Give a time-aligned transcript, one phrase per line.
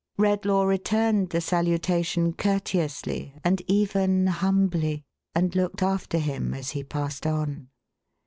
[0.17, 5.03] Redlaw returned the salutation courteously and even humbly,
[5.35, 7.69] and looked after him as he passed on.